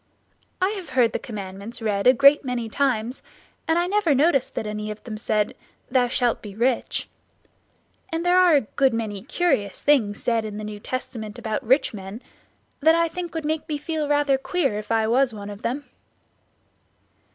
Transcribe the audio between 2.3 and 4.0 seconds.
many times and I